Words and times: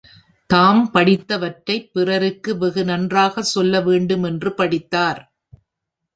தாம் 0.49 0.91
படித்த 0.91 1.37
வற்றைப் 1.37 1.93
பிறருக்கு 1.93 2.57
வெகு 2.57 2.85
நன்றாகச் 2.85 3.45
சொல்ல 3.45 3.81
வேண்டு 3.81 4.17
மென்று 4.17 4.53
படித்தார். 4.53 5.21